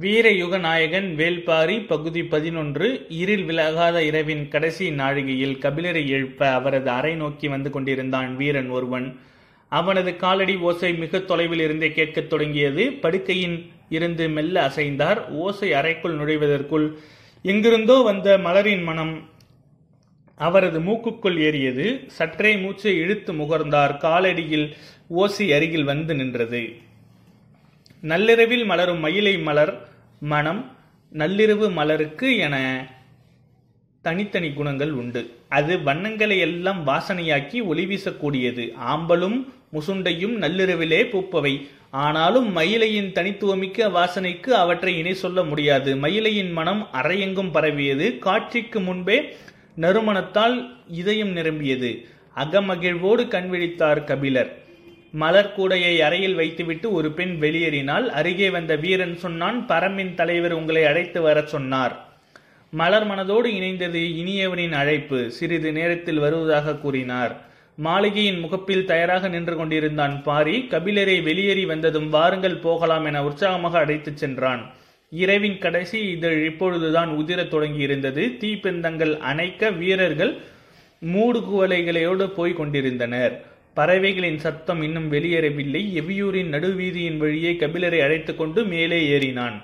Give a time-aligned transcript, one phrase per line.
[0.00, 7.48] வீரயுக நாயகன் வேள்பாரி பகுதி பதினொன்று இருள் விலகாத இரவின் கடைசி நாழிகையில் கபிலரை எழுப்ப அவரது அறை நோக்கி
[7.48, 9.20] வந்து கொண்டிருந்தான் வீரன் ஒருவன்.
[9.68, 12.90] அவனது காலடி ஓசை மிக தொலைவில் இருந்தே கேட்கத் தொடங்கியது.
[12.90, 15.28] படுக்கையின் இருந்து மெல்ல அசைந்தார்.
[15.28, 16.96] ஓசை அறைக்குள் நுழைவதற்குள்
[17.42, 19.28] எங்கிருந்தோ வந்த மலரின் மனம்
[20.34, 22.04] அவரது மூக்குக்குள் ஏறியது.
[22.06, 23.98] சற்றே மூச்சை இழுத்து முகர்ந்தார்.
[23.98, 24.72] காலடியில்
[25.08, 26.83] ஓசை அருகில் வந்து நின்றது.
[28.10, 29.88] நள்ளிரவில் மலரும் மயிலை மலர்
[30.20, 30.76] மனம்
[31.12, 32.86] நள்ளிரவு மலருக்கு என
[34.02, 35.30] தனித்தனி குணங்கள் உண்டு.
[35.48, 38.72] அது வண்ணங்களை எல்லாம் வாசனையாக்கி ஒளி வீசக்கூடியது.
[38.94, 41.68] ஆம்பலும் முசுண்டையும் நள்ளிரவிலே பூப்பவை.
[41.90, 45.96] ஆனாலும் மயிலையின் தனித்துவமிக்க வாசனைக்கு அவற்றை இணை சொல்ல முடியாது.
[45.96, 48.18] மயிலையின் மனம் அறையெங்கும் பரவியது.
[48.18, 49.36] காட்சிக்கு முன்பே
[49.80, 52.06] நறுமணத்தால் இதயம் நிரம்பியது.
[52.36, 54.63] அகமகிழ்வோடு கண்விழித்தார் கபிலர்.
[55.14, 61.22] மலர் கூடையை அறையில் வைத்துவிட்டு ஒரு பெண் வெளியேறினால் அருகே வந்த வீரன் சொன்னான் பரம்பின் தலைவர் உங்களை அழைத்து
[61.22, 62.08] வரச் சொன்னார்.
[62.70, 65.30] மலர் மனதோடு இணைந்தது இனியவனின் அழைப்பு.
[65.30, 67.36] சிறிது நேரத்தில் வருவதாக கூறினார்.
[67.76, 70.66] மாளிகையின் முகப்பில் தயாராக நின்று கொண்டிருந்தான் பாரி.
[70.70, 74.70] கபிலரை வெளியேறி வந்ததும் வாருங்கள் போகலாம் என உற்சாகமாக அழைத்துச் சென்றான்.
[75.10, 78.36] இரவின் கடைசி இதழ் இப்பொழுதுதான் உதிரத் தொடங்கியிருந்தது.
[78.40, 80.36] தீப்பெந்தங்கள் அணைக்க வீரர்கள்
[81.12, 83.52] மூடுகுவலைகளோடு போய்க் கொண்டிருந்தனர்.
[83.74, 85.82] பறவைகளின் சத்தம் இன்னும் வெளியேறவில்லை.
[86.00, 89.62] எவியூரின் நடுவீதியின் வழியே கபிலரை அழைத்துக்கொண்டு மேலே ஏறினான்.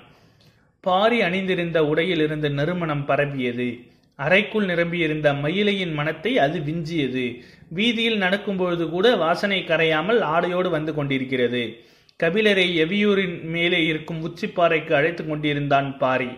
[0.79, 3.79] பாரி அணிந்திருந்த உடையில் இருந்த நறுமணம் பரவியது.
[4.15, 7.43] அறைக்குள் நிரம்பியிருந்த மயிலையின் மனத்தை அது விஞ்சியது.
[7.69, 11.77] வீதியில் நடக்கும்பொழுது கூட வாசனை கரையாமல் ஆடையோடு வந்து கொண்டிருக்கிறது.
[12.23, 16.29] கபிலரை எவியூரின் மேலே இருக்கும் உச்சிப்பாறைக்கு அழைத்து கொண்டிருந்தான் பாரி.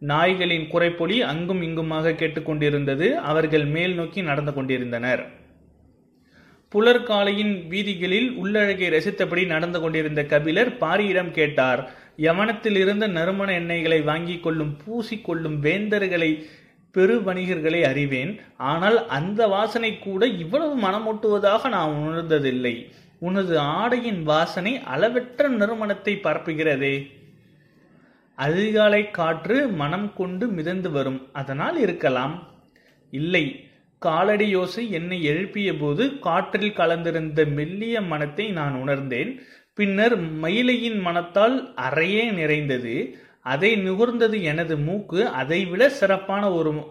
[0.00, 3.12] நாய்களின் குறைப்பொலி அங்கும் இங்குமாக கேட்டுக்கொண்டிருந்தது.
[3.14, 5.37] அவர்கள் மேல் நோக்கி நடந்து கொண்டிருந்தனர்.
[6.74, 14.76] புலர்காலையின் வீதிகளில் உள்ளழகை ரசித்தபடி நடந்து கொண்டிருந்த கபிலர் பாரியிடம் கேட்டார் யவனத்தில் இருந்த நறுமண எண்ணெய்களை வாங்கிக் கொள்ளும்
[14.86, 16.44] பூசிக்கொள்ளும் வேந்தர்களை
[16.90, 18.40] பெரு வணிகர்களை அறிவேன்.
[18.56, 22.92] ஆனால் அந்த வாசனை கூட இவ்வளவு மனமூட்டுவதாக நான் உணர்ந்ததில்லை.
[23.18, 27.10] உனது ஆடையின் வாசனை அளவற்ற நறுமணத்தை பரப்புகிறதே.
[28.34, 31.28] அதிகாலை காற்று மனம் கொண்டு மிதந்து வரும்.
[31.32, 32.48] அதனால் இருக்கலாம்.
[33.10, 33.67] இல்லை
[33.98, 39.40] காலடி யோசை என்னை எழுப்பிய போது காற்றில் கலந்திருந்த மெல்லிய மனத்தை நான் உணர்ந்தேன்.
[39.74, 43.18] பின்னர் மயிலையின் மனத்தால் அறையே நிறைந்தது.
[43.40, 45.26] அதை நுகர்ந்தது எனது மூக்கு.
[45.26, 46.84] அதைவிட சிறப்பான ஒரு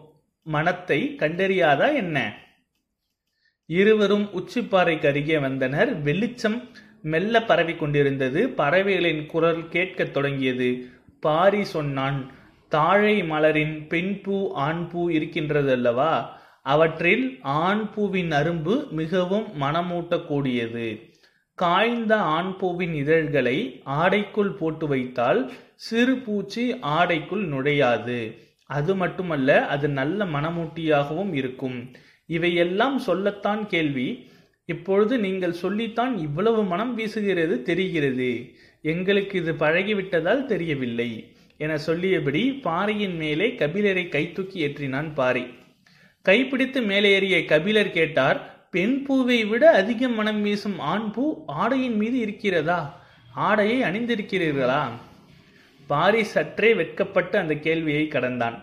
[0.44, 2.38] மனத்தை கண்டறியாதா என்ன?
[3.66, 6.02] இருவரும் உச்சிப்பாறைக்கு அருகே வந்தனர்.
[6.02, 6.70] வெளிச்சம்
[7.02, 8.50] மெல்ல பரவி கொண்டிருந்தது.
[8.50, 10.86] பறவைகளின் குரல் கேட்கத் தொடங்கியது.
[11.20, 12.32] பாரி சொன்னான்
[12.70, 16.40] தாழை மலரின் பெண் பூ ஆண் பூ இருக்கின்றது அல்லவா
[16.74, 17.26] அவற்றில்
[17.64, 20.88] ஆண் பூவின் அரும்பு மிகவும் மனமூட்டக்கூடியது.
[21.58, 23.58] காய்ந்த ஆண் பூவின் இதழ்களை
[24.00, 25.42] ஆடைக்குள் போட்டு வைத்தால்
[25.88, 26.64] சிறு பூச்சி
[26.98, 28.20] ஆடைக்குள் நுழையாது.
[28.70, 31.78] அது மட்டுமல்ல அது நல்ல மனமூட்டியாகவும் இருக்கும்.
[32.30, 34.10] இவையெல்லாம் சொல்லத்தான் கேள்வி.
[34.70, 38.32] இப்பொழுது நீங்கள் சொல்லித்தான் இவ்வளவு மனம் வீசுகிறது தெரிகிறது.
[38.94, 41.12] எங்களுக்கு இது பழகிவிட்டதால் தெரியவில்லை.
[41.58, 45.46] என சொல்லியபடி பாறையின் மேலே கபிலரை கைத்தூக்கி ஏற்றினான் பாரி
[46.28, 48.40] கைப்பிடித்து மேலேறிய கபிலர் கேட்டார்
[48.72, 51.24] பெண் பூவை விட அதிக மனம் வீசும் ஆண் பூ
[51.62, 52.80] ஆடையின் மீது இருக்கிறதா?
[53.48, 54.82] ஆடையை அணிந்திருக்கிறீர்களா?
[55.92, 58.58] பாரி சற்றே வெட்கப்பட்டு அந்த கேள்வியை கடந்தான்.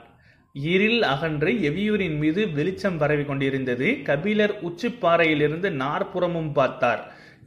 [0.55, 3.89] இருள் அகன்று எவியூரின் மீது வெளிச்சம் பரவி கொண்டிருந்தது.
[4.03, 7.03] கபிலர் உச்சிப்பாறையிலிருந்து நாற்புறமும் பார்த்தார்.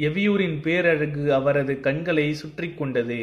[0.07, 3.19] எவியூரின் பேரழகு அவரது கண்களை சுற்றி கொண்டது.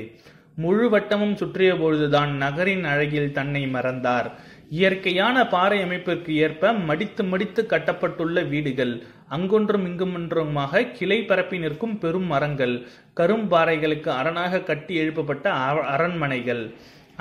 [0.57, 4.29] முழு வட்டமும் சுற்றிய பொழுதுதான் நகரின் அழகில் தன்னை மறந்தார்.
[4.77, 8.95] இயற்கையான பாறை அமைப்பிற்கு ஏற்ப மடித்து மடித்து கட்டப்பட்டுள்ள வீடுகள்.
[9.35, 12.75] அங்கொன்றும் இங்குமொன்றுமாக கிளை பரப்பி நிற்கும் பெரும் மரங்கள்.
[13.19, 15.47] கரும்பாறைகளுக்கு அரணாக கட்டி எழுப்பப்பட்ட
[15.95, 16.65] அரண்மனைகள்.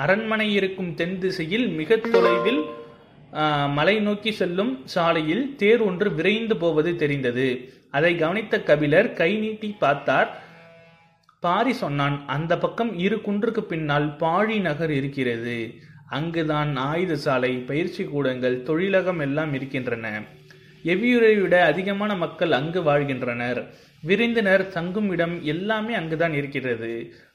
[0.04, 2.62] அரண்மனை இருக்கும் தென் திசையில் மிக தொலைவில்
[3.76, 7.48] மலை நோக்கி செல்லும் சாலையில் தேர் ஒன்று விரைந்து போவது தெரிந்தது.
[7.96, 10.28] அதை கவனித்த கபிலர் கை நீட்டி பார்த்தார்.
[11.44, 15.58] பாரி சொன்னான் அந்த பக்கம் இரு குன்றுக்கு பின்னால் பாழி நகர் இருக்கிறது.
[16.18, 20.06] அங்குதான் ஆயுத சாலை பயிற்சி கூடங்கள் தொழிலகம் எல்லாம் இருக்கின்றன.
[20.92, 23.60] எவ்வியூரை விட அதிகமான மக்கள் அங்கு வாழ்கின்றனர்.
[24.02, 26.90] விருந்தினர் தங்கும் இடம் எல்லாமே அங்குதான் இருக்கிறது.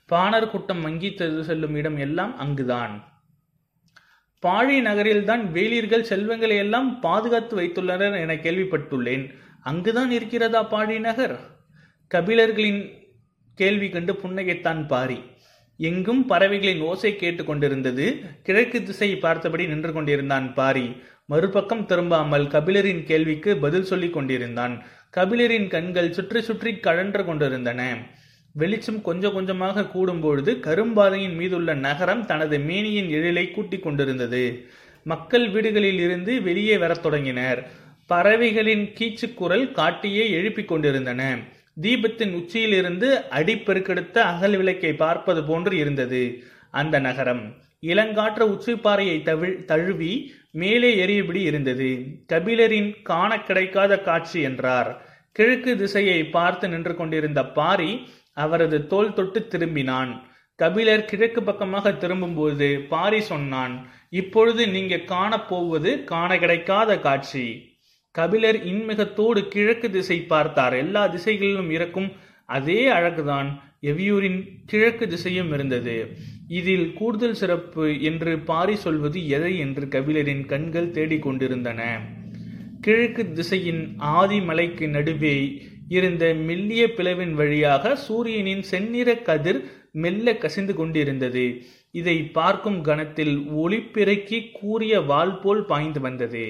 [0.06, 1.10] பாணர் கூட்டம் வங்கி
[1.42, 2.94] செல்லும் இடம் எல்லாம் அங்குதான்.
[4.44, 9.26] பாழி நகரில்தான் வேலியர்கள் செல்வங்களை எல்லாம் பாதுகாத்து வைத்துள்ளனர் என கேள்விப்பட்டுள்ளேன்.
[9.62, 11.36] அங்குதான் இருக்கிறதா பாழி நகர்?
[12.16, 12.82] கபிலர்களின்
[13.56, 15.20] கேள்வி கண்டு புன்னகைத்தான் பாரி.
[15.82, 18.06] எங்கும் பறவைகளின் ஓசை கேட்டு கொண்டிருந்தது
[18.44, 20.88] கிழக்கு திசை பார்த்தபடி நின்று கொண்டிருந்தான் பாரி.
[21.26, 24.84] மறுபக்கம் திரும்பாமல் கபிலரின் கேள்விக்கு பதில் சொல்லிக் கொண்டிருந்தான்.
[25.18, 27.82] கபிலரின் கண்கள் சுற்றி சுற்றி கழன்று கொண்டிருந்தன.
[28.54, 34.44] வெளிச்சம் கொஞ்சம் கொஞ்சமாக கூடும்பொழுது கரும்பாதையின் மீதுள்ள நகரம் தனது மேனியின் எழிலை கூட்டிக் கொண்டிருந்தது.
[35.04, 37.62] மக்கள் வீடுகளில் இருந்து வெளியே வரத் தொடங்கினர்.
[38.08, 41.22] பறவைகளின் கீச்சுக்குரல் காட்டியே எழுப்பிக் கொண்டிருந்தன.
[41.82, 46.44] தீபத்தின் உச்சியிலிருந்து அடிப்பெருக்கெடுத்த அகல் விளக்கை பார்ப்பது போன்று இருந்தது.
[46.72, 52.06] அந்த நகரம் இளங்காற்று உச்சிப்பாறையை தவிழ் தழுவி மேலே எரியபடி இருந்தது.
[52.28, 55.02] கபிலரின் காண கிடைக்காத காட்சி என்றார்.
[55.32, 60.12] கிழக்கு திசையை பார்த்து நின்று கொண்டிருந்த பாரி அவரது தோல் தொட்டு திரும்பினான்.
[60.56, 67.69] கபிலர் கிழக்கு பக்கமாக திரும்பும்போது பாரி சொன்னான் இப்பொழுது நீங்க காணப்போவது காண கிடைக்காத காட்சி.
[68.20, 70.76] கபிலர் இன்மிகத்தோடு கிழக்கு திசை பார்த்தார்.
[70.84, 72.10] எல்லா திசைகளிலும் இருக்கும்
[72.50, 73.50] அதே அழகுதான்
[73.92, 75.96] எவியூரின் கிழக்கு திசையும் இருந்தது.
[76.60, 81.82] இதில் கூடுதல் சிறப்பு என்று பாரி சொல்வது எதை என்று கபிலரின் கண்கள் தேடிக்கொண்டிருந்தன
[82.82, 83.82] கிழக்கு திசையின்
[84.20, 85.36] ஆதிமலைக்கு நடுவே
[85.98, 89.62] இருந்த மெல்லிய பிளவின் வழியாக சூரியனின் செந்நிற கதிர்
[89.94, 91.46] மெல்ல கசிந்து கொண்டிருந்தது.
[92.00, 96.44] இதை பார்க்கும் கணத்தில் ஒளிப்பிறக்கி கூறிய வாள் போல் பாய்ந்து வந்தது.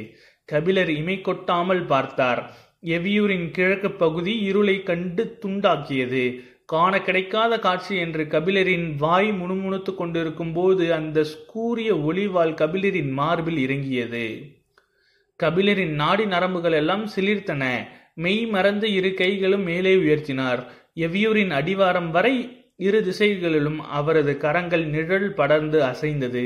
[0.51, 2.41] கபிலர் இமை கொட்டாமல் பார்த்தார்.
[2.95, 6.23] எவியூரின் கிழக்கு பகுதி இருளை கண்டு துண்டாக்கியது.
[6.65, 14.25] காண கிடைக்காத காட்சி என்று கபிலரின் வாய் முணுமுணுத்துக் கொண்டிருக்கும் போது அந்த கூரிய ஒளிவால் கபிலரின் மார்பில் இறங்கியது.
[15.39, 17.63] கபிலரின் நாடி நரம்புகள் எல்லாம் சிலிர்த்தன.
[18.15, 20.61] மெய் மறந்து இரு கைகளும் மேலே உயர்த்தினார்.
[20.95, 22.35] எவ்வியூரின் அடிவாரம் வரை
[22.77, 26.45] இரு திசைகளிலும் அவரது கரங்கள் நிழல் படர்ந்து அசைந்தது.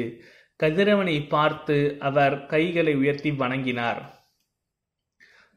[0.59, 4.25] கதிரவனை பார்த்து அவர் கைகளை உயர்த்தி வணங்கினார்.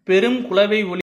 [0.05, 1.01] பெரும் குளவை ஒளி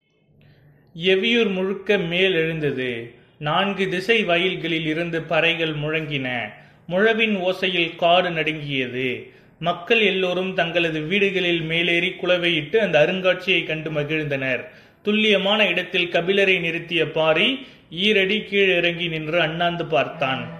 [0.96, 3.16] எவியூர் முழுக்க மேல் எழுந்தது.
[3.40, 6.50] நான்கு திசை வயல்களில் இருந்து பறைகள் முழங்கின.
[6.88, 9.32] முழவின் ஓசையில் காடு நடுங்கியது.
[9.60, 14.66] மக்கள் எல்லோரும் தங்களது வீடுகளில் மேலேறி குளவையிட்டு அந்த அருங்காட்சியை கண்டு மகிழ்ந்தனர்.
[15.04, 20.57] துல்லியமான இடத்தில் கபிலரை நிறுத்திய பாரி ஈரடி கீழ் இறங்கி நின்று அண்ணாந்து பார்த்தான்.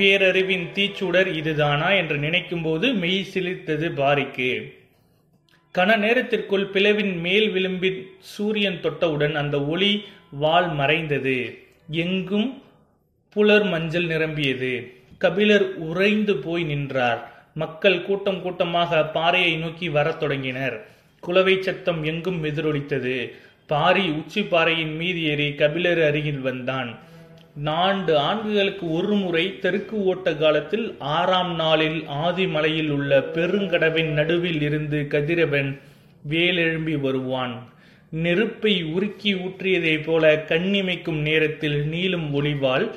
[0.00, 4.72] பேரறிவின் தீச்சுடர் இதுதானா என்று நினைக்கும் போது மெய் சிலிர்த்தது பாரிக்கு.
[5.78, 11.58] கன நேரத்திற்குள் பிளவின் மேல் விளிம்பின் சூரியன் தொட்டவுடன் அந்த ஒளி வால் மறைந்தது.
[11.90, 12.62] எங்கும்
[13.32, 14.92] புலர் மஞ்சள் நிரம்பியது.
[15.18, 17.44] கபிலர் உறைந்து போய் நின்றார்.
[17.54, 20.86] மக்கள் கூட்டம் கூட்டமாக பாறையை நோக்கி வரத் தொடங்கினர்.
[21.20, 23.30] குலவை சத்தம் எங்கும் எதிரொலித்தது.
[23.66, 26.98] பாரி உச்சி பாறையின் மீது ஏறி கபிலர் அருகில் வந்தான்.
[27.56, 35.80] நான்கு ஆண்டுகளுக்கு ஒரு முறை தெற்கு ஓட்ட காலத்தில் ஆறாம் நாளில் ஆதிமலையில் உள்ள பெருங்கடவின் நடுவில் இருந்து கதிரவன்
[36.28, 37.68] வேலெழும்பி வருவான்.
[38.10, 42.90] நெருப்பை உருக்கி ஊற்றியதைப் போல கண்ணிமைக்கும் நேரத்தில் நீளும் ஒளிவால்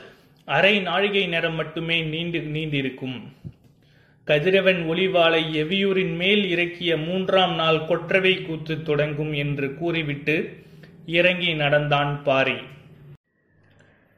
[0.45, 3.21] அரை நாழிகை நேரம் மட்டுமே நீண்டு நீண்டிருக்கும்.
[4.23, 10.57] கதிரவன் ஒளிவாளை எவியூரின் மேல் இறக்கிய மூன்றாம் நாள் கொற்றவை கூத்து தொடங்கும் என்று கூறிவிட்டு
[11.05, 12.57] இறங்கி நடந்தான் பாரி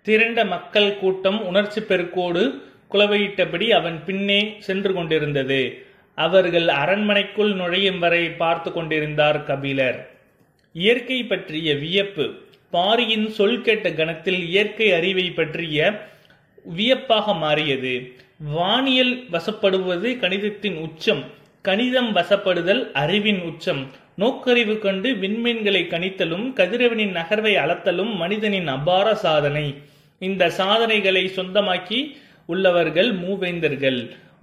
[0.05, 2.41] திரண்ட மக்கள் கூட்டம் உணர்ச்சி பெருக்கோடு
[2.91, 5.61] குலவையிட்டபடி அவன் பின்னே சென்று கொண்டிருந்தது.
[6.17, 9.97] அவர்கள் அரண்மனைக்குள் நுழையும் வரை பார்த்து கொண்டிருந்தார் கபிலர்.
[10.73, 12.25] இயற்கை பற்றிய வியப்பு
[12.71, 15.89] பாரியின் சொல் கேட்ட கணத்தில் இயற்கை அறிவை பற்றிய
[16.75, 17.93] வியப்பாக மாறியது.
[18.57, 21.23] வானியல் வசப்படுவது கணிதத்தின் உச்சம்
[21.61, 23.83] கணிதம் வசப்படுதல் அறிவின் உச்சம்.
[24.17, 29.67] நோக்கறிவு கண்டு விண்மீன்களை கணித்தலும் கதிரவனின் நகர்வை அளத்தலும் மனிதனின் அபார சாதனை.
[30.19, 31.99] இந்த சாதனைகளை சொந்தமாக்கி
[32.45, 33.99] உள்ளவர்கள் மூவேந்தர்கள்.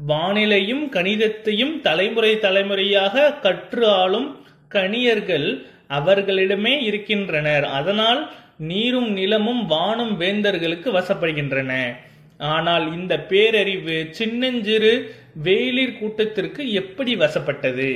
[0.09, 4.29] வானிலையும் கணிதத்தையும் தலைமுறை தலைமுறையாக கற்று ஆளும்
[4.71, 5.49] கணியர்கள்
[5.89, 7.65] அவர்களிடமே இருக்கின்றனர்.
[7.65, 11.73] அதனால் நீரும் நிலமும் வானும் வேந்தர்களுக்கு வசப்படுகின்றன.
[12.39, 17.91] ஆனால் இந்த பேரறிவு சின்னஞ்சிறு வேளிர் கூட்டத்திற்கு எப்படி வசப்பட்டது?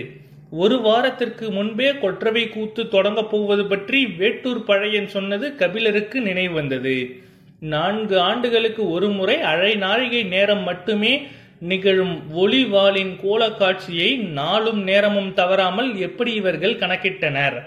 [0.50, 7.24] ஒரு வாரத்திற்கு முன்பே கொற்றவை கூத்து தொடங்கப் போவது பற்றி வேட்டூர் பழையன் சொன்னது கபிலருக்கு நினைவு வந்தது.
[7.60, 11.26] நான்கு ஆண்டுகளுக்கு ஒரு முறை அரை நாழிகை நேரம் மட்டுமே
[11.60, 17.62] நிகழும் ஒளிவாளின் கோலக்காட்சியை நாளும் நேரமும் தவறாமல் எப்படி இவர்கள் கணக்கிட்டனர்?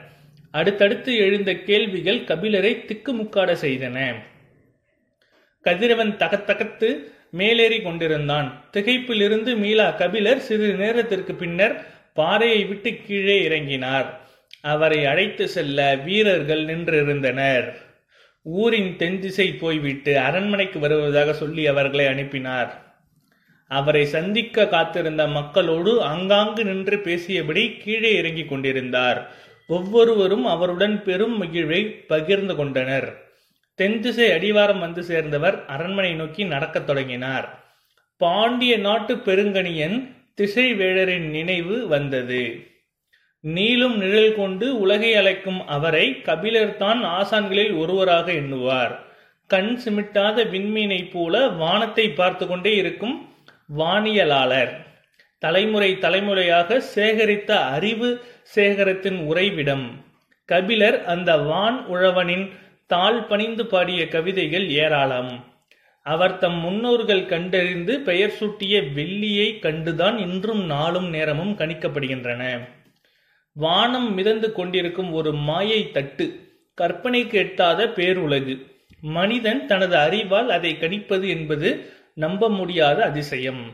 [0.51, 4.13] அடுத்தடுத்து எழுந்த கேள்விகள் கபிலரை திக்குமுக்காட செய்தன.
[5.61, 8.63] கதிரவன் தகத்தகத்து மேலேறி கொண்டிருந்தான்.
[8.73, 14.05] திகைப்பிலிருந்து மீளா கபிலர் சிறிது நேரத்திற்கு பின்னர் பாறையை விட்டு கீழே இறங்கினார்.
[14.61, 17.73] அவரை அழைத்து செல்ல வீரர்கள் நின்றிருந்தனர்.
[18.41, 22.87] ஊரின் தென்திசை போய்விட்டு அரண்மனைக்கு வருவதாக சொல்லி அவர்களை அனுப்பினார்.
[23.67, 29.31] அவரை சந்திக்க காத்திருந்த மக்களோடு அங்காங்கு நின்று பேசியபடி கீழே இறங்கிக் கொண்டிருந்தார்.
[29.67, 33.27] ஒவ்வொருவரும் அவருடன் பெரும் மகிழ்வை பகிர்ந்து கொண்டனர்.
[33.75, 37.63] தென் திசை அடிவாரம் வந்து சேர்ந்தவர் அரண்மனை நோக்கி நடக்கத் தொடங்கினார்.
[38.17, 42.68] பாண்டிய நாட்டு பெருங்கணியன் திசை வேழரின் நினைவு வந்தது.
[43.43, 48.95] நீளும் நிழல் கொண்டு உலகை அழைக்கும் அவரை கபிலர் தான் ஆசான்களில் ஒருவராக எண்ணுவார்.
[49.47, 53.29] கண் சிமிட்டாத விண்மீனைப் போல வானத்தை பார்த்து கொண்டே இருக்கும்
[53.77, 54.73] வானியலாளர்.
[55.39, 58.09] தலைமுறை தலைமுறையாக சேகரித்த அறிவு
[58.55, 59.85] சேகரத்தின் உறைவிடம்.
[60.45, 62.49] கபிலர் அந்த வான் உழவனின்
[62.87, 65.31] தாள் பணிந்து பாடிய கவிதைகள் ஏராளம்.
[66.01, 72.43] அவர் தம் முன்னோர்கள் கண்டறிந்து பெயர் சூட்டிய வெள்ளியை கண்டுதான் இன்றும் நாளும் நேரமும் கணிக்கப்படுகின்றன.
[73.53, 76.39] வானம் மிதந்து கொண்டிருக்கும் ஒரு மாயை தட்டு.
[76.81, 78.65] கற்பனைக்கு எட்டாத பேருலகு.
[79.01, 83.73] மனிதன் தனது அறிவால் அதை கணிப்பது என்பது நம்ப முடியாத அதிசயம்.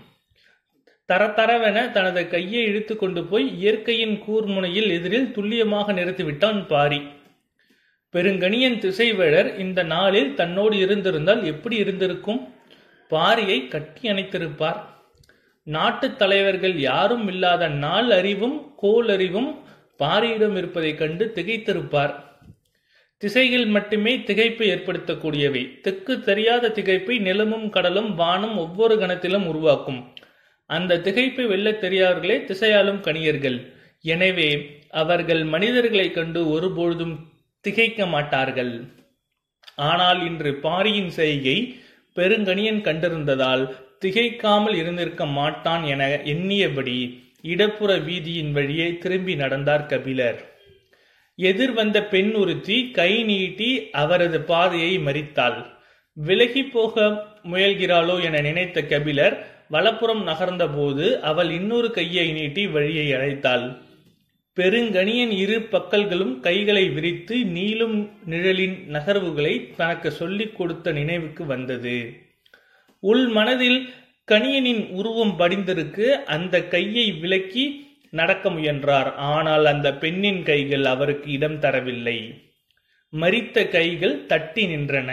[1.14, 6.98] தரதரவென தனது கையை இழுத்து கொண்டு போய் இயற்கையின் கூர்முனையில் எதிரில் துல்லியமாக நிறுத்திவிட்டான் பாரி.
[8.14, 12.54] பெருங்கணியன் திசைவேழர் இந்த நாளில் தன்னோடு இருந்திருந்தால் எப்படி இருந்திருக்கும்?
[13.10, 14.82] பாரியை கட்டி அணைத்திருப்பார்.
[15.66, 19.64] நாட்டுத் தலைவர்கள் யாரும் இல்லாத நாள் அறிவும் கோல் அறிவும்
[20.00, 22.14] பாரியிடம் இருப்பதைக் கண்டு திகைத்திருப்பார்.
[23.18, 25.80] திசைகள் மட்டுமே திகைப்பை ஏற்படுத்தக்கூடியவை.
[25.82, 30.14] தெற்கு தெரியாத திகைப்பை நிலமும் கடலும் வானும் ஒவ்வொரு கணத்திலும் உருவாக்கும்.
[30.66, 33.74] அந்த திகைப்பை வெல்லத் தெரியாதவர்களே திசையாலும் கணியர்கள்.
[34.02, 37.28] எனவே அவர்கள் மனிதர்களைக் கண்டு ஒருபொழுதும்
[37.62, 38.86] திகைக்க மாட்டார்கள்.
[39.76, 41.80] ஆனால் இன்று பாரியின் செய்கை
[42.16, 50.54] பெருங்கணியன் கண்டிருந்ததால் திகைக்காமல் இருந்திருக்க மாட்டான் என எண்ணியபடி இடப்புற வீதியின் வழியே திரும்பி நடந்தார் கபிலர்.
[51.36, 55.66] எதிர் வந்த பெண் ஒருத்தி கை நீட்டி அவரது பாதையை மறித்தாள்.
[56.14, 63.78] விலகி போக முயல்கிறாளோ என நினைத்த கபிலர் வலப்புறம் நகர்ந்தபோது அவள் இன்னொரு கையை நீட்டி வழியை அழைத்தாள்.
[64.58, 72.25] பெருங்கணியின் இரு பக்கல்களும் கைகளை விரித்து நீளும் நிழலின் நகர்வுகளை தனக்கு சொல்லிக் கொடுத்த நினைவுக்கு வந்தது.
[73.10, 73.80] உள் மனதில்
[74.32, 77.66] கணியனின் உருவம் படிந்திருக்கு அந்த கையை விலக்கி
[78.20, 79.10] நடக்க முயன்றார்.
[79.32, 82.20] ஆனால் அந்த பெண்ணின் கைகள் அவருக்கு இடம் தரவில்லை.
[83.14, 85.12] மறித்த கைகள் தட்டி நின்றன.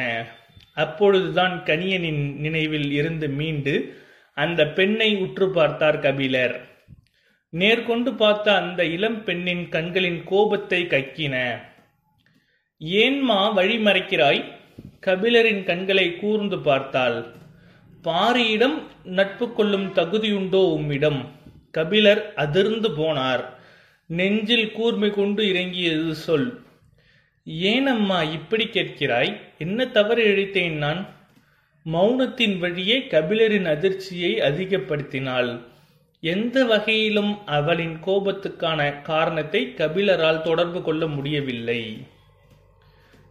[0.75, 3.75] அப்பொழுதுதான் கணியனின் நினைவில் இருந்து மீண்டு
[4.37, 6.57] அந்த பெண்ணை உற்று பார்த்தார் கபிலர்.
[7.53, 11.37] நேர்கொண்டு பார்த்த அந்த இளம் பெண்ணின் கண்களின் கோபத்தை கக்கின.
[13.03, 14.43] ஏன்மா வழிமறைக்கிறாய்
[15.07, 17.19] கபிலரின் கண்களை கூர்ந்து பார்த்தாள்.
[18.05, 21.31] பாரியிடம் நட்பு கொள்ளும் தகுதியுண்டோ உம்மிடம்?
[21.71, 23.45] கபிலர் அதிர்ந்து போனார்.
[24.07, 26.61] நெஞ்சில் கூர்மை கொண்டு இறங்கியது சொல்.
[27.45, 29.37] ஏனம்மா இப்படி கேட்கிறாய்?
[29.59, 31.07] என்ன தவறு இழைத்தேன் நான்?
[31.93, 35.61] மௌனத்தின் வழியே கபிலரின் அதிர்ச்சியை அதிகப்படுத்தினாள்.
[36.21, 42.07] எந்த வகையிலும் அவளின் கோபத்துக்கான காரணத்தை கபிலரால் தொடர்பு கொள்ள முடியவில்லை.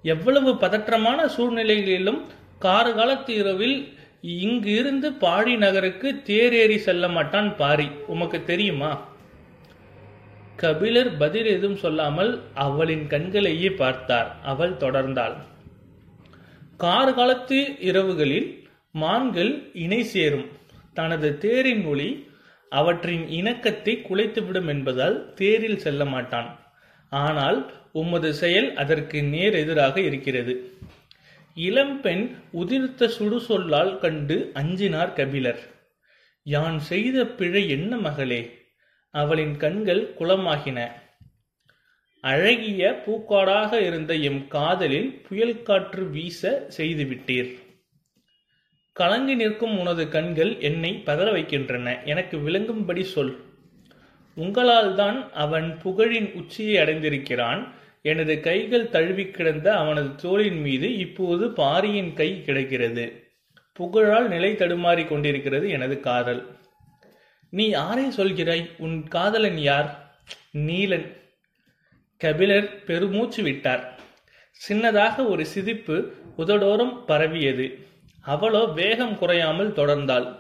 [0.02, 2.22] எவ்வளவு பதற்றமான சூழ்நிலைகளிலும்
[2.62, 7.88] காரகாலத்து இரவில் இங்கு இருந்து பாடி நகருக்கு தேரேறி செல்ல மாட்டான் பாரி.
[8.08, 9.10] உமக்கு தெரியுமா?
[10.56, 14.36] கபிலர் பதில் எதுவும் சொல்லாமல் அவளின் கண்களையே பார்த்தார்.
[14.44, 15.36] அவள் தொடர்ந்தாள்.
[16.80, 18.50] கார்காலத்து இரவுகளில்
[18.92, 20.48] மான்கள் இணை சேரும்.
[20.94, 22.28] தனது தேரின் ஒளி
[22.70, 26.60] அவற்றின் இணக்கத்தை குலைத்துவிடும் என்பதால் தேரில் செல்ல மாட்டான்.
[27.10, 30.54] ஆனால் உமது செயல் அதற்கு நேர் எதிராக இருக்கிறது.
[31.56, 35.60] இளம்பெண் உதிர்த்த சுடு சொல்லால் கண்டு அஞ்சினார் கபிலர்.
[36.44, 38.60] யான் செய்த பிழை என்ன மகளே?
[39.12, 40.92] அவளின் கண்கள் குளமாகின.
[42.22, 47.60] அழகிய பூக்காடாக இருந்த எம் காதலில் புயல் காற்று வீச செய்துவிட்டீர்
[48.94, 52.04] கலங்கி நிற்கும் உனது கண்கள் என்னை பதற வைக்கின்றன.
[52.04, 53.40] எனக்கு விளங்கும்படி சொல்.
[54.36, 57.68] உங்களால் தான் அவன் புகழின் உச்சியை அடைந்திருக்கிறான்.
[58.02, 63.32] எனது கைகள் தழுவி கிடந்த அவனது தோளின் மீது இப்போது பாரியின் கை கிடக்கிறது.
[63.74, 66.58] புகழால் நிலை தடுமாறி கொண்டிருக்கிறது எனது காதல்.
[67.50, 68.70] நீ யாரை சொல்கிறாய்?
[68.78, 70.20] உன் காதலன் யார்?
[70.54, 71.18] நீலன்.
[72.18, 74.00] கபிலர் பெருமூச்சு விட்டார்.
[74.68, 77.88] சின்னதாக ஒரு சிதிப்பு உதடோரம் பரவியது.
[78.22, 80.40] அவளோ வேகம் குறையாமல் தொடர்ந்தாள்.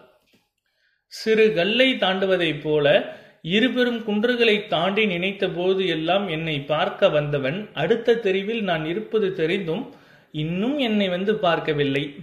[1.08, 8.64] சிறு கல்லை தாண்டுவதைப் போல இருபெரும் குன்றுகளை தாண்டி நினைத்த போது எல்லாம் என்னை பார்க்க வந்தவன் அடுத்த தெருவில்
[8.64, 9.84] நான் இருப்பது தெரிந்தும்
[10.32, 12.16] இன்னும் என்னை வந்து பார்க்கவில்லை.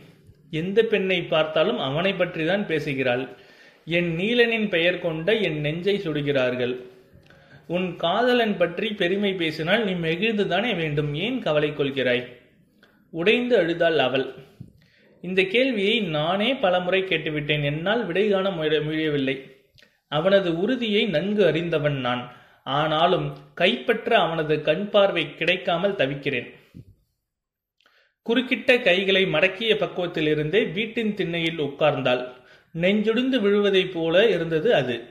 [0.50, 3.24] எந்த பெண்ணை பார்த்தாலும் அவனை பற்றிதான் பேசுகிறாள்.
[3.86, 6.74] என் நீலனின் பெயர் கொண்ட என் நெஞ்சை சுடுகிறார்கள்.
[7.66, 12.24] உன் காதலன் பற்றி பெருமை பேசினால் நீ மெகிழ்ந்துதானே வேண்டும் ஏன் கவலை கொள்கிறாய்?
[13.10, 14.34] உடைந்து அழுதாள் அவள்.
[15.20, 19.36] இந்த கேள்வியை நானே பலமுறை கேட்டுவிட்டேன் என்னால் விடை காண முடியவில்லை.
[20.08, 22.36] அவனது உறுதியை நன்கு அறிந்தவன் நான்.
[22.64, 26.54] ஆனாலும் கைப்பற்ற அவனது கண் பார்வை கிடைக்காமல் தவிக்கிறேன்.
[28.26, 32.32] குறுக்கிட்ட கைகளை மடக்கிய பக்குவத்திலிருந்தே வீட்டின் திண்ணையில் உட்கார்ந்தாள்.
[32.80, 35.04] நெஞ்சொடிந்து விழுவதைப் போல இருந்தது அது.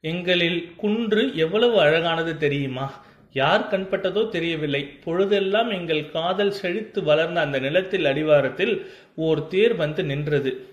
[0.00, 3.04] எங்களில் குன்று எவ்வளவு அழகானது தெரியுமா?
[3.32, 4.98] யார் கண்பட்டதோ தெரியவில்லை.
[5.04, 10.66] பொழுதெல்லாம் எங்கள் காதல் செழித்து வளர்ந்த அந்த நிலத்தில் அடிவாரத்தில் ஓர் தேர் வந்து நின்றது.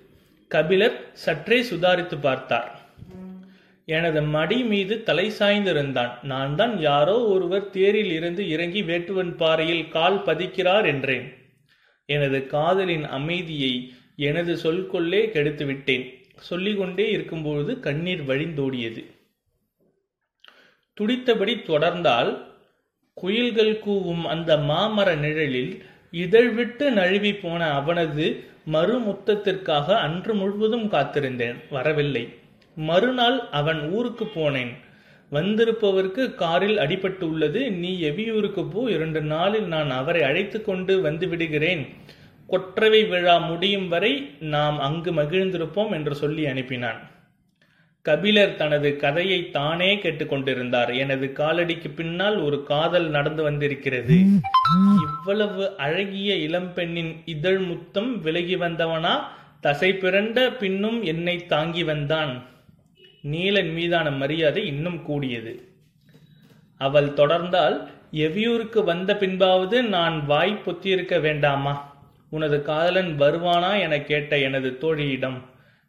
[0.48, 2.83] கபிலர் சற்றே சுதாரித்து பார்த்தார்.
[3.86, 6.24] எனது மடி மீது தலை சாய்ந்திருந்தான்.
[6.24, 11.34] நான் தான் யாரோ ஒருவர் தேரில் இருந்து இறங்கி வேட்டுவன் பாறையில் கால் பதிக்கிறார் என்றேன்.
[12.06, 16.06] எனது காதலின் அமைதியை எனது சொல்கொள்ளே கெடுத்துவிட்டேன்.
[16.38, 19.04] சொல்லிக்கொண்டே இருக்கும்பொழுது கண்ணீர் வழிந்தோடியது.
[20.98, 22.32] துடித்தபடி தொடர்ந்தால்
[23.14, 31.56] குயில்கள் கூவும் அந்த மாமர நிழலில் இதழ் விட்டு நழுவி போன அவனது மறுமுத்தத்திற்காக அன்று முழுவதும் காத்திருந்தேன்.
[31.70, 32.24] வரவில்லை.
[32.76, 34.74] மறுநாள் அவன் ஊருக்கு போனேன்.
[35.32, 37.72] வந்திருப்பவருக்கு காரில் அடிபட்டு உள்ளது.
[37.72, 38.92] நீ எவியூருக்கு போ.
[38.92, 41.88] இரண்டு நாளில் நான் அவரை அழைத்து கொண்டு வந்து விடுகிறேன்.
[42.48, 46.98] கொற்றவை விழா முடியும் வரை நாம் அங்கு மகிழ்ந்திருப்போம் என்று சொல்லி அனுப்பினான்.
[48.02, 54.16] கபிலர் தனது கதையை தானே கேட்டுக்கொண்டிருந்தார் எனது காலடிக்கு பின்னால் ஒரு காதல் நடந்து வந்திருக்கிறது.
[55.02, 59.20] இவ்வளவு அழகிய இளம்பெண்ணின் இதழ் முத்தம் விலகி வந்தவனா?
[59.62, 62.44] தசை பிறண்ட பின்னும் என்னை தாங்கி வந்தான்.
[63.32, 65.68] நீலன் மீதான மரியாதை இன்னும் கூடியது.
[66.78, 71.96] அவள் தொடர்ந்தால் எவியூருக்கு வந்த பின்பாவது நான் வாய் பொத்தியிருக்க வேண்டாமா?
[72.30, 75.38] உனது காதலன் வருவானா என கேட்ட எனது தோழியிடம்.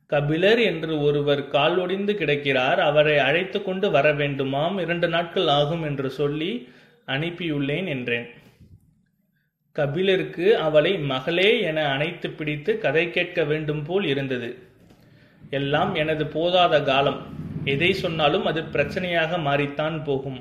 [0.06, 6.10] கபிலர் என்று ஒருவர் கால் ஒடிந்து கிடக்கிறார் அவரை அழைத்து கொண்டு வர வேண்டுமாம் இரண்டு நாட்கள் ஆகும் என்று
[6.10, 6.68] சொல்லி
[7.06, 8.28] அனுப்பியுள்ளேன் என்றேன்.
[9.72, 14.72] கபிலருக்கு அவளை மகளே என அணைத்து பிடித்து கதை கேட்க வேண்டும் போல் இருந்தது.
[15.54, 17.20] எல்லாம் எனது போதாத காலம்.
[17.64, 20.40] எதை சொன்னாலும் அது பிரச்சனையாக மாறித்தான் போகும்.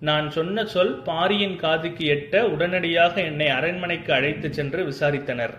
[0.00, 5.54] நான் சொன்ன சொல் பாரியின் காதுக்கு எட்ட உடனடியாக என்னை அரண்மனைக்கு அழைத்துச் சென்று விசாரித்தனர்.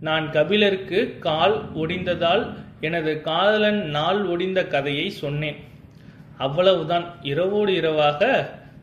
[0.00, 2.44] நான் கபிலருக்கு கால் ஒடிந்ததால்
[2.80, 5.58] எனது காதலன் நாள் ஒடிந்த கதையை சொன்னேன்.
[6.38, 7.06] அவ்வளவுதான்.
[7.22, 8.28] இரவோடு இரவாக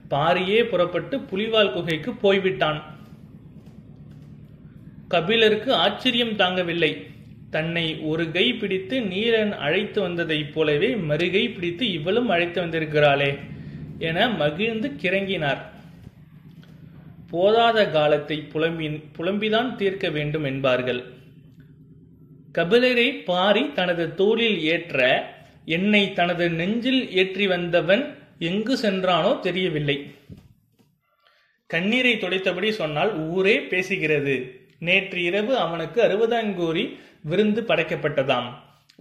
[0.10, 2.82] பாரியே புறப்பட்டு புலிவால் குகைக்கு போய்விட்டான்.
[5.08, 6.92] கபிலருக்கு ஆச்சரியம் தாங்கவில்லை.
[7.50, 13.38] தன்னை ஒரு கை பிடித்து நீலன் அழைத்து வந்ததைப் போலவே மறுகை பிடித்து இவளும் அழைத்து வந்திருக்கிறாளே
[14.00, 15.58] என மகிழ்ந்து கிறங்கினார்.
[17.32, 21.04] போதாத காலத்தை புலம்பி புலம்பிதான் தீர்க்க வேண்டும் என்பார்கள்.
[22.54, 25.30] கபிலரை பாரி தனது தோளில் ஏற்ற
[25.66, 30.12] என்னை தனது நெஞ்சில் ஏற்றி வந்தவன் எங்கு சென்றானோ தெரியவில்லை.
[31.68, 34.57] கண்ணீரை துடைத்தபடி சொன்னால் ஊரே பேசுகிறது.
[34.80, 38.50] நேற்று இரவு அவனுக்கு அறுபதாங்கூரி விருந்து படைக்கப்பட்டதாம்.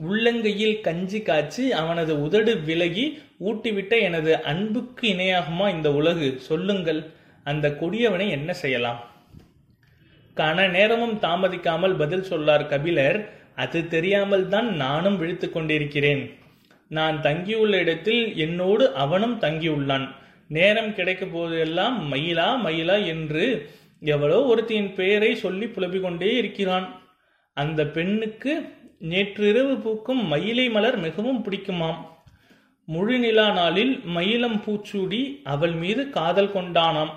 [0.09, 6.41] உள்ளங்கையில் கஞ்சி காய்ச்சி அவனது உதடு விலகி ஊட்டிவிட்ட எனது அன்புக்கு இணையாகுமா இந்த உலகு?
[6.41, 7.11] சொல்லுங்கள்.
[7.45, 9.01] அந்த கொடியவனை என்ன செய்யலாம்?
[10.37, 13.29] கன நேரமும் தாமதிக்காமல் பதில் சொல்லார் கபிலர்.
[13.55, 16.31] அது தெரியாமல் தான் நானும் விழித்து கொண்டிருக்கிறேன்.
[16.89, 20.09] நான் தங்கியுள்ள இடத்தில் என்னோடு அவனும் தங்கியுள்ளான்.
[20.49, 23.71] நேரம் கிடைக்கும் போதெல்லாம் மயிலா மயிலா என்று
[24.03, 26.87] எவளோ ஒருத்தியின் பெயரை சொல்லி புலப்பிக் கொண்டே இருக்கிறான்.
[27.57, 28.53] அந்த பெண்ணுக்கு
[28.99, 32.01] நேற்றிரவு பூக்கும் மயிலை மலர் மிகவும் பிடிக்குமாம்.
[32.89, 37.13] முழு நிலா நாளில் மயிலம் பூச்சூடி அவள் மீது காதல் கொண்டானாம்.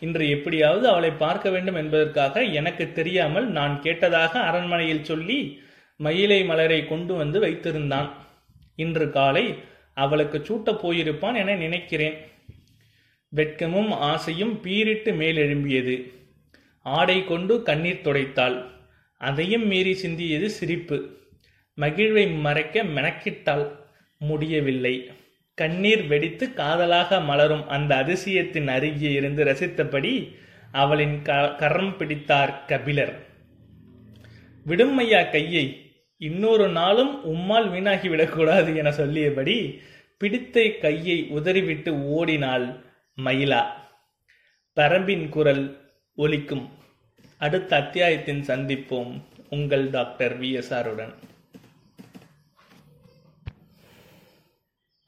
[0.00, 5.58] இன்று எப்படியாவது அவளை பார்க்க வேண்டும் என்பதற்காக எனக்கு தெரியாமல் நான் கேட்டதாக அரண்மனையில் சொல்லி
[5.96, 8.08] மயிலை மலரை கொண்டு வந்து வைத்திருந்தான்.
[8.76, 9.54] இன்று காலை
[9.94, 12.16] அவளுக்கு சூட்டப் போயிருப்பான் என நினைக்கிறேன்.
[13.36, 16.12] வெட்கமும் ஆசையும் பீரிட்டு மேலெழும்பியது.
[16.82, 18.64] ஆடை கொண்டு கண்ணீர் துடைத்தாள்.
[19.18, 21.16] அதையும் மீறி சிந்தியது சிரிப்பு.
[21.76, 23.70] மகிழ்வை மறைக்க மெனக்கிட்டாள்.
[24.18, 25.10] முடியவில்லை.
[25.54, 30.34] கண்ணீர் வெடித்து காதலாக மலரும் அந்த அதிசயத்தின் அருகே இருந்து ரசித்தபடி
[30.72, 33.26] அவளின் க கரம் பிடித்தார் கபிலர்.
[34.66, 39.80] விடும்மையா கையை இன்னொரு நாளும் உம்மால் வீணாகிவிடக்கூடாது என சொல்லியபடி
[40.18, 42.84] பிடித்த கையை உதறிவிட்டு ஓடினாள்
[43.24, 43.66] மயிலா.
[44.76, 46.68] பரம்பின் குரல் ஒலிக்கும்.
[47.38, 49.20] அடுத்த அத்தியாயத்தின் சந்திப்போம்.
[49.50, 51.14] உங்கள் டாக்டர் விஎஸ்ஆருடன்